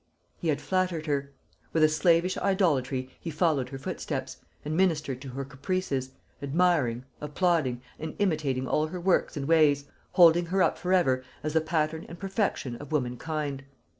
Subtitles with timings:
[0.39, 1.31] He had flattered her;
[1.73, 6.09] with a slavish idolatry he followed her footsteps, and ministered to her caprices,
[6.41, 11.53] admiring, applauding, and imitating all her works and ways, holding her up for ever as
[11.53, 13.63] the pattern and perfection of womankind.